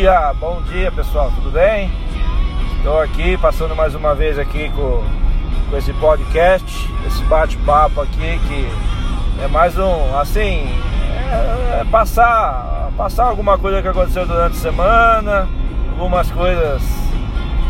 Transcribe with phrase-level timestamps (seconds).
[0.00, 1.92] dia, bom dia pessoal, tudo bem?
[2.78, 5.04] Estou aqui passando mais uma vez aqui com,
[5.68, 8.66] com esse podcast, esse bate-papo aqui que
[9.42, 10.66] é mais um, assim,
[11.30, 15.46] é, é passar, passar alguma coisa que aconteceu durante a semana,
[15.90, 16.82] algumas coisas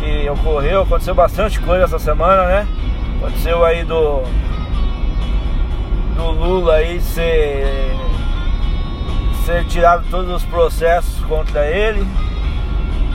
[0.00, 2.68] que ocorreu, aconteceu bastante coisa essa semana, né?
[3.18, 4.24] Aconteceu aí do
[6.16, 7.94] do Lula aí ser
[9.46, 12.04] ser tirado todos os processos contra ele.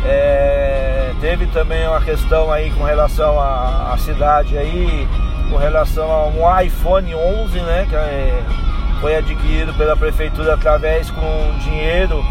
[0.05, 5.05] É, teve também uma questão aí com relação à, à, cidade aí,
[5.49, 8.43] com relação a um iPhone 11, né, que é,
[9.01, 12.23] foi adquirido pela prefeitura através com dinheiro,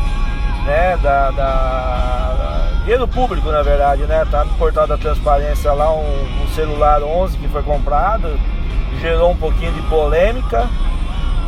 [0.64, 6.42] né, da, da, dinheiro público na verdade, né, tá no portal da transparência lá um,
[6.42, 8.40] um celular 11 que foi comprado,
[9.00, 10.68] gerou um pouquinho de polêmica.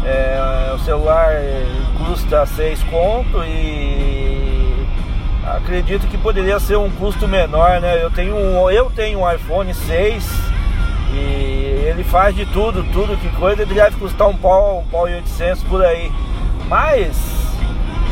[0.05, 1.33] É, o celular
[1.99, 4.87] custa 6 conto e
[5.45, 8.03] acredito que poderia ser um custo menor, né?
[8.03, 10.53] Eu tenho um, eu tenho um iPhone 6
[11.15, 15.09] e ele faz de tudo, tudo que coisa, ele deve custar um pau, um pau
[15.09, 16.11] e 800 por aí.
[16.69, 17.17] Mas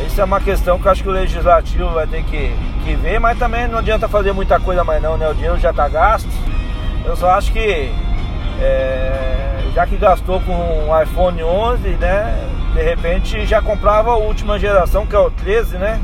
[0.06, 2.54] isso é uma questão que eu acho que o legislativo vai ter que,
[2.84, 5.28] que ver, mas também não adianta fazer muita coisa mais não, né?
[5.28, 6.28] O dinheiro já está gasto.
[7.04, 7.90] Eu só acho que
[8.60, 12.34] é, já que gastou com um iPhone 11, né?
[12.74, 16.00] De repente já comprava a última geração, que é o 13, né?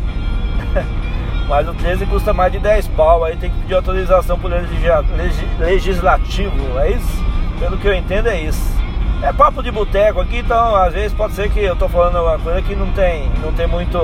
[1.48, 4.50] Mas o 13 custa mais de 10 pau, aí tem que pedir autorização pro
[5.58, 7.24] legislativo, é isso?
[7.60, 8.74] Pelo que eu entendo é isso.
[9.22, 12.38] É papo de boteco aqui, então às vezes pode ser que eu tô falando alguma
[12.38, 13.98] coisa que não tem, não tem muito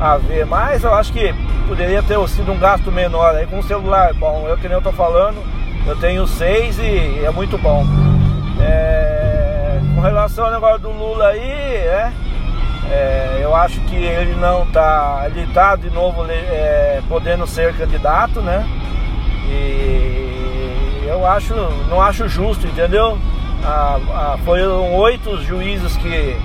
[0.00, 1.32] a ver, mas eu acho que
[1.68, 4.12] poderia ter sido um gasto menor aí com o celular.
[4.14, 5.36] Bom, eu que nem eu tô falando,
[5.86, 7.84] eu tenho seis e é muito bom.
[8.62, 12.12] É, com relação ao negócio do Lula aí, é,
[12.90, 15.24] é, eu acho que ele não tá.
[15.26, 18.66] Ele tá de novo é, podendo ser candidato, né?
[19.48, 21.54] E eu acho,
[21.88, 23.18] não acho justo, entendeu?
[23.64, 26.36] Ah, ah, foram oito juízes que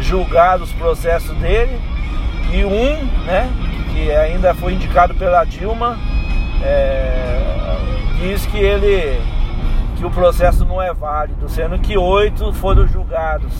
[0.00, 1.78] julgaram os processos dele
[2.50, 3.50] e um, né,
[3.92, 5.98] que ainda foi indicado pela Dilma,
[6.62, 7.40] é,
[8.20, 9.20] diz que ele
[10.02, 13.52] que o processo não é válido, sendo que oito foram julgados.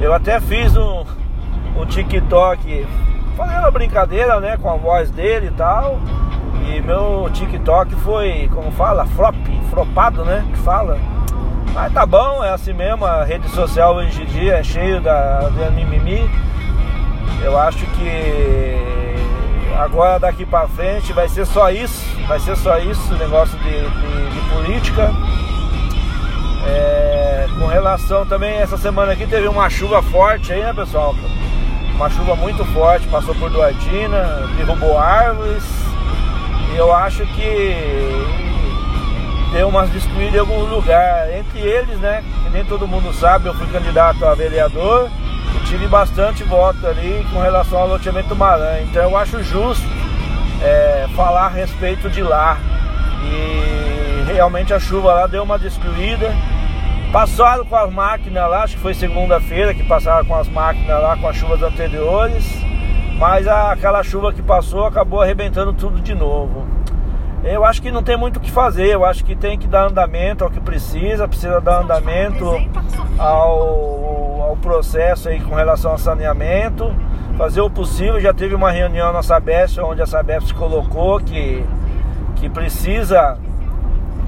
[0.00, 1.04] Eu até fiz um,
[1.76, 2.86] um TikTok
[3.36, 5.98] fazendo brincadeira né, com a voz dele e tal.
[6.64, 9.34] E meu TikTok foi, como fala, flop,
[9.68, 10.46] flopado, né?
[10.52, 10.96] Que fala.
[11.72, 15.48] Mas tá bom, é assim mesmo, a rede social hoje em dia é cheio da,
[15.48, 16.30] da mimimi.
[17.42, 19.16] Eu acho que
[19.76, 24.30] agora daqui para frente vai ser só isso, vai ser só isso, negócio de, de,
[24.30, 25.10] de política.
[26.66, 31.14] É, com relação também, essa semana aqui teve uma chuva forte aí, né pessoal?
[31.94, 35.62] Uma chuva muito forte, passou por Duardina, derrubou árvores.
[36.72, 38.26] E eu acho que
[39.52, 41.32] deu umas destruídas em algum lugar.
[41.32, 42.24] Entre eles, né?
[42.44, 45.08] Que nem todo mundo sabe, eu fui candidato a vereador
[45.64, 48.82] tive bastante voto ali com relação ao loteamento Maranhão.
[48.82, 49.84] Então eu acho justo
[50.62, 52.58] é, falar a respeito de lá.
[53.24, 56.32] E realmente a chuva lá deu uma destruída.
[57.14, 61.16] Passaram com as máquinas lá, acho que foi segunda-feira que passaram com as máquinas lá
[61.16, 62.44] com as chuvas anteriores.
[63.16, 66.66] Mas a, aquela chuva que passou acabou arrebentando tudo de novo.
[67.44, 69.86] Eu acho que não tem muito o que fazer, eu acho que tem que dar
[69.86, 72.50] andamento ao que precisa, precisa dar andamento
[73.16, 76.92] ao, ao processo aí com relação ao saneamento,
[77.38, 78.20] fazer o possível.
[78.20, 81.64] Já teve uma reunião na Sabesp, onde a Sabesp colocou que,
[82.34, 83.38] que precisa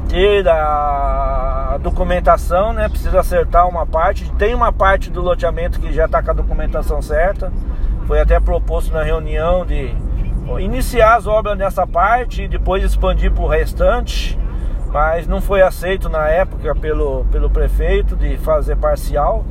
[0.09, 1.36] ter a
[1.79, 2.89] documentação, né?
[2.89, 4.31] Precisa acertar uma parte.
[4.33, 7.53] Tem uma parte do loteamento que já está com a documentação certa.
[8.07, 9.95] Foi até proposto na reunião de
[10.61, 14.39] iniciar as obras nessa parte e depois expandir para o restante,
[14.93, 19.45] mas não foi aceito na época pelo, pelo prefeito de fazer parcial,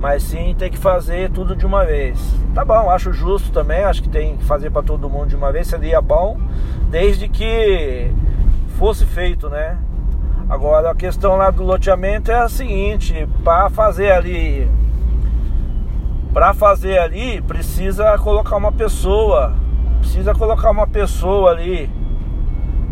[0.00, 2.18] mas sim tem que fazer tudo de uma vez.
[2.54, 5.52] Tá bom, acho justo também, acho que tem que fazer para todo mundo de uma
[5.52, 6.38] vez, seria bom,
[6.88, 8.10] desde que
[8.78, 9.76] fosse feito, né?
[10.48, 14.68] Agora a questão lá do loteamento é a seguinte, para fazer ali
[16.32, 19.54] para fazer ali precisa colocar uma pessoa
[19.98, 21.90] precisa colocar uma pessoa ali.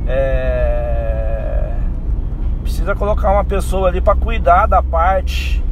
[0.06, 1.72] É,
[2.62, 5.64] precisa colocar uma pessoa ali para cuidar da parte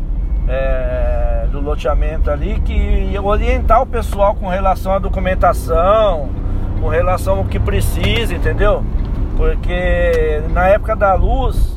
[0.49, 6.31] é, do loteamento ali, que orientar o pessoal com relação à documentação,
[6.81, 8.83] com relação ao que precisa, entendeu?
[9.37, 11.74] Porque na época da luz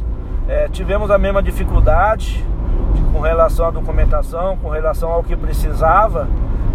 [0.47, 2.43] é, tivemos a mesma dificuldade
[3.11, 6.27] com relação à documentação, com relação ao que precisava,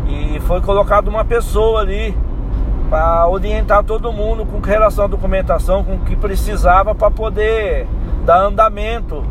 [0.06, 2.16] e foi colocado uma pessoa ali
[2.90, 7.86] para orientar todo mundo com relação à documentação, com o que precisava para poder
[8.26, 9.24] dar andamento,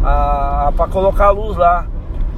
[0.00, 1.86] para colocar a luz lá.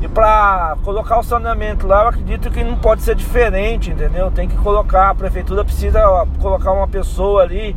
[0.00, 4.30] E para colocar o saneamento lá, eu acredito que não pode ser diferente, entendeu?
[4.30, 6.02] Tem que colocar, a prefeitura precisa
[6.42, 7.74] colocar uma pessoa ali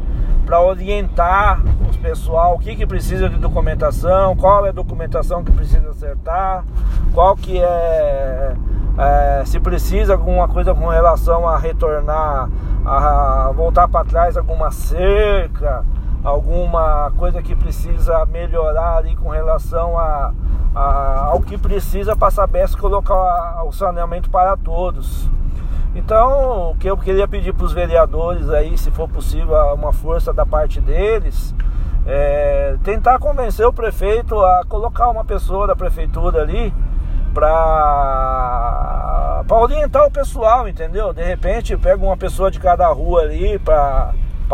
[0.48, 5.52] para orientar os pessoal o que, que precisa de documentação, qual é a documentação que
[5.52, 6.64] precisa acertar,
[7.14, 8.56] qual que é,
[8.98, 12.50] é se precisa alguma coisa com relação a retornar,
[12.86, 15.84] a voltar para trás alguma cerca,
[16.24, 20.34] alguma coisa que precisa melhorar ali com relação a,
[20.74, 25.30] a ao que precisa para saber se colocar o saneamento para todos.
[25.98, 30.32] Então, o que eu queria pedir para os vereadores aí, se for possível, uma força
[30.32, 31.56] da parte deles,
[32.06, 36.72] é tentar convencer o prefeito a colocar uma pessoa da prefeitura ali
[37.34, 38.64] para
[39.50, 41.12] orientar o pessoal, entendeu?
[41.12, 44.14] De repente, pega uma pessoa de cada rua ali para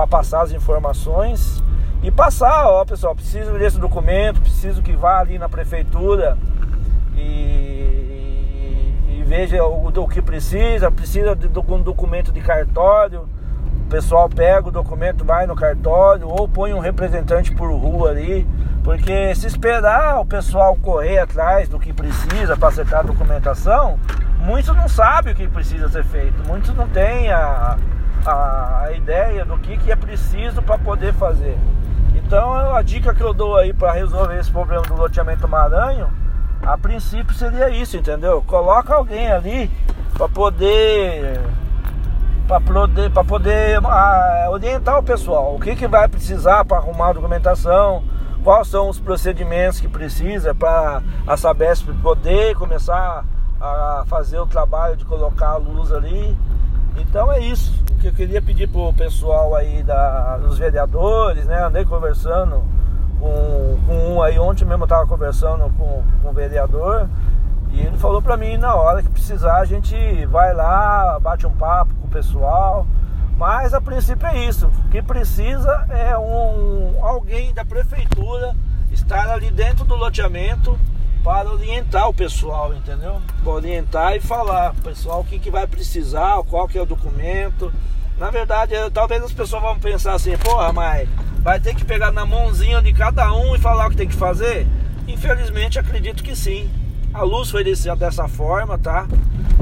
[0.09, 1.61] passar as informações
[2.01, 6.37] e passar, ó pessoal, preciso desse documento, preciso que vá ali na prefeitura
[7.15, 7.42] e
[9.33, 13.27] veja o, o, que precisa, precisa de um documento de cartório,
[13.83, 18.47] o pessoal pega o documento, vai no cartório ou põe um representante por rua ali,
[18.83, 23.97] porque se esperar o pessoal correr atrás do que precisa para acertar a documentação,
[24.39, 27.75] muitos não sabem o que precisa ser feito, muitos não têm a,
[28.27, 31.57] a, a ideia do que, que é preciso para poder fazer.
[32.13, 36.11] Então a dica que eu dou aí para resolver esse problema do loteamento Maranhão,
[36.65, 38.41] a princípio seria isso, entendeu?
[38.47, 39.69] Coloca alguém ali
[40.13, 41.39] para poder
[42.47, 45.55] para poder, pra poder ah, orientar o pessoal.
[45.55, 48.03] O que, que vai precisar para arrumar a documentação,
[48.43, 53.25] quais são os procedimentos que precisa para a Sabesp poder começar
[53.59, 56.35] a fazer o trabalho de colocar a luz ali.
[56.97, 61.63] Então é isso que eu queria pedir pro pessoal aí da, dos vereadores, né?
[61.63, 62.61] Andei conversando
[63.23, 67.07] com, com um aí, ontem mesmo eu tava conversando com, com o vereador
[67.71, 71.51] e ele falou pra mim na hora que precisar a gente vai lá, bate um
[71.51, 72.85] papo com o pessoal.
[73.35, 74.67] Mas a princípio é isso.
[74.67, 78.55] O que precisa é um alguém da prefeitura
[78.91, 80.77] estar ali dentro do loteamento
[81.23, 83.19] para orientar o pessoal, entendeu?
[83.41, 87.73] Para orientar e falar, pessoal, o que, que vai precisar, qual que é o documento.
[88.19, 91.09] Na verdade, talvez as pessoas vão pensar assim, porra, mas
[91.43, 94.15] vai ter que pegar na mãozinha de cada um e falar o que tem que
[94.15, 94.65] fazer?
[95.07, 96.69] Infelizmente, acredito que sim.
[97.13, 99.05] A luz foi desse, dessa forma, tá?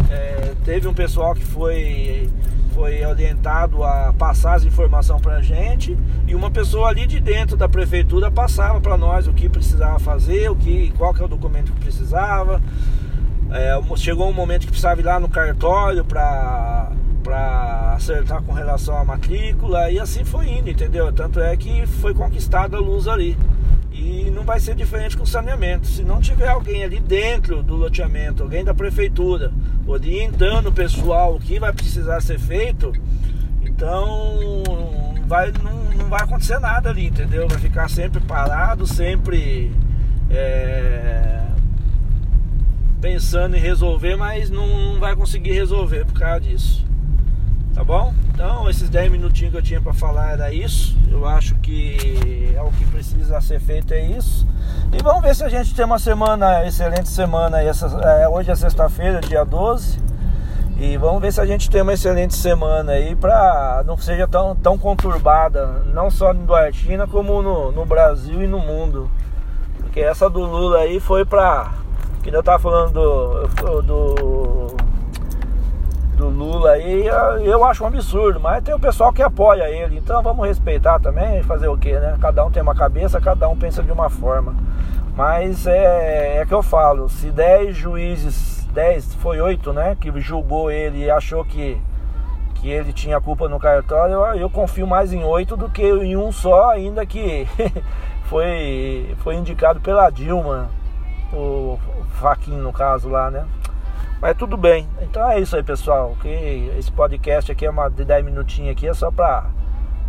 [0.09, 2.29] É, teve um pessoal que foi
[2.73, 7.57] foi orientado a passar as informações para a gente e uma pessoa ali de dentro
[7.57, 11.27] da prefeitura passava para nós o que precisava fazer, o que, qual que é o
[11.27, 12.61] documento que precisava.
[13.51, 18.97] É, chegou um momento que precisava ir lá no cartório para para acertar com relação
[18.97, 21.11] à matrícula e assim foi indo, entendeu?
[21.11, 23.37] Tanto é que foi conquistada a luz ali.
[23.91, 25.85] E não vai ser diferente com o saneamento.
[25.87, 29.51] Se não tiver alguém ali dentro do loteamento, alguém da prefeitura,
[29.85, 32.93] orientando o pessoal o que vai precisar ser feito,
[33.61, 34.63] então
[35.27, 37.47] vai, não, não vai acontecer nada ali, entendeu?
[37.47, 39.71] Vai ficar sempre parado, sempre
[40.29, 41.41] é,
[42.99, 46.90] pensando em resolver, mas não, não vai conseguir resolver por causa disso.
[47.73, 48.13] Tá bom?
[48.33, 50.97] Então, esses 10 minutinhos que eu tinha para falar era isso.
[51.09, 54.45] Eu acho que é o que precisa ser feito é isso.
[54.91, 57.61] E vamos ver se a gente tem uma semana, excelente semana.
[57.61, 59.99] Essa, é, hoje é sexta-feira, dia 12.
[60.77, 64.55] E vamos ver se a gente tem uma excelente semana aí para não seja tão,
[64.55, 69.09] tão conturbada, não só no Duartina, como no, no Brasil e no mundo.
[69.77, 71.71] Porque essa do Lula aí foi pra.
[72.23, 74.70] Que eu tava falando do, do
[76.21, 77.07] do Lula aí,
[77.43, 81.41] eu acho um absurdo, mas tem o pessoal que apoia ele, então vamos respeitar também,
[81.41, 82.15] fazer o que, né?
[82.21, 84.53] Cada um tem uma cabeça, cada um pensa de uma forma.
[85.15, 90.69] Mas é, é que eu falo, se 10 juízes, 10, foi 8, né, que julgou
[90.69, 91.81] ele e achou que,
[92.53, 96.15] que ele tinha culpa no cartório, eu, eu confio mais em 8 do que em
[96.15, 97.47] um só, ainda que
[98.29, 100.69] foi, foi indicado pela Dilma,
[101.33, 101.79] o
[102.19, 103.43] Faquin no caso lá, né?
[104.21, 104.87] Mas tudo bem.
[105.01, 106.15] Então é isso aí, pessoal.
[106.21, 109.49] Que esse podcast aqui é uma de 10 minutinhos aqui, é só pra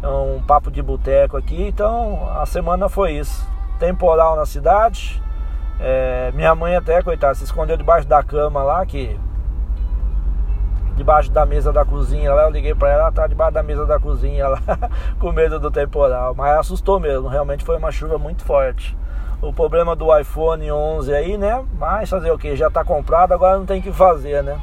[0.03, 1.63] é um papo de boteco aqui.
[1.63, 3.51] Então a semana foi isso.
[3.79, 5.23] Temporal na cidade.
[5.81, 9.19] É, minha mãe até, coitada, se escondeu debaixo da cama lá, que
[10.95, 13.87] debaixo da mesa da cozinha lá, eu liguei pra ela, ela tá debaixo da mesa
[13.87, 14.61] da cozinha lá,
[15.19, 16.35] com medo do temporal.
[16.35, 18.95] Mas assustou mesmo, realmente foi uma chuva muito forte
[19.43, 21.63] o problema do iPhone 11 aí, né?
[21.77, 22.55] Mas fazer o que?
[22.55, 24.59] Já tá comprado, agora não tem que fazer, né?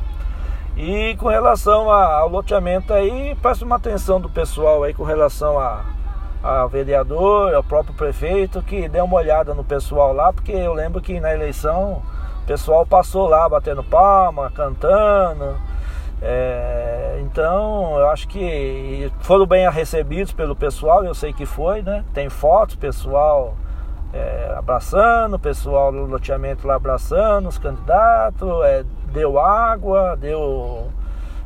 [0.78, 5.84] E com relação ao loteamento aí, preste uma atenção do pessoal aí com relação a,
[6.42, 11.02] a vereador, ao próprio prefeito, que dê uma olhada no pessoal lá, porque eu lembro
[11.02, 12.02] que na eleição
[12.42, 15.58] o pessoal passou lá batendo palma, cantando.
[16.22, 22.06] É, então eu acho que foram bem recebidos pelo pessoal, eu sei que foi, né?
[22.14, 23.58] Tem fotos, pessoal
[24.14, 30.88] é, abraçando, o pessoal do loteamento lá abraçando os candidatos, é, deu água, deu,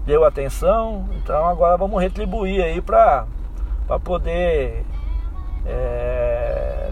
[0.05, 1.05] deu atenção.
[1.17, 3.25] Então agora vamos retribuir aí para
[4.03, 4.85] poder
[5.65, 6.91] é,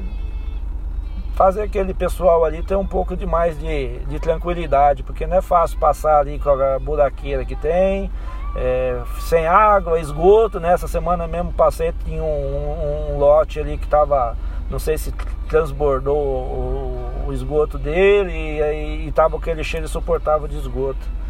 [1.36, 5.42] fazer aquele pessoal ali ter um pouco de mais de, de tranquilidade, porque não é
[5.42, 8.12] fácil passar ali com a buraqueira que tem.
[8.54, 10.76] É, sem água, esgoto, né?
[10.76, 14.36] semana mesmo passei, tinha um, um, um lote ali que estava
[14.72, 15.14] não sei se
[15.50, 21.22] transbordou o, o esgoto dele e estava aquele cheiro insuportável de esgoto.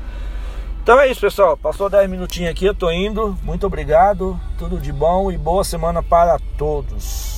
[0.83, 1.57] Então é isso, pessoal.
[1.57, 3.38] Passou 10 minutinhos aqui, eu tô indo.
[3.43, 7.30] Muito obrigado, tudo de bom e boa semana para todos.